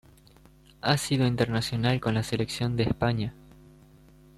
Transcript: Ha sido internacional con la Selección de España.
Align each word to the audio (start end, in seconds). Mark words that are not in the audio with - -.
Ha 0.81 0.97
sido 0.97 1.27
internacional 1.27 1.99
con 2.01 2.15
la 2.15 2.23
Selección 2.23 2.75
de 2.75 2.85
España. 2.85 3.35